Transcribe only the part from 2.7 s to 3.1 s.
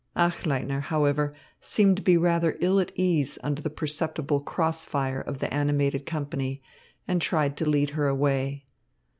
at